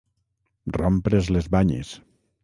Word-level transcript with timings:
Rompre's 0.77 1.29
les 1.35 1.49
banyes. 1.57 1.91